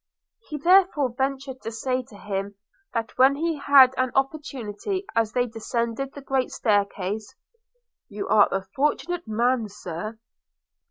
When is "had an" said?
3.59-4.11